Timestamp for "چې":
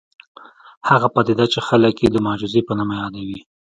1.53-1.59